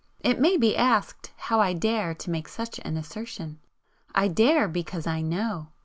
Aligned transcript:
It 0.21 0.39
may 0.39 0.57
be 0.57 0.75
asked 0.75 1.31
how 1.37 1.59
I 1.61 1.73
dare 1.73 2.15
to 2.15 2.31
make 2.31 2.47
such 2.47 2.79
an 2.79 2.97
assertion? 2.97 3.59
I 4.15 4.29
dare, 4.29 4.67
because 4.67 5.05
I 5.05 5.21
know! 5.21 5.67